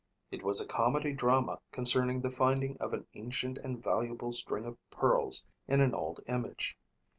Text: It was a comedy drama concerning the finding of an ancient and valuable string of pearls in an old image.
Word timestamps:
It 0.31 0.41
was 0.41 0.59
a 0.59 0.65
comedy 0.65 1.13
drama 1.13 1.59
concerning 1.71 2.21
the 2.21 2.31
finding 2.31 2.75
of 2.79 2.91
an 2.91 3.05
ancient 3.13 3.59
and 3.59 3.83
valuable 3.83 4.31
string 4.31 4.65
of 4.65 4.75
pearls 4.89 5.43
in 5.67 5.79
an 5.79 5.93
old 5.93 6.19
image. 6.27 6.75